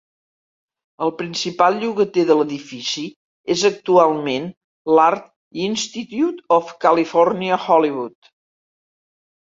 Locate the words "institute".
5.69-6.53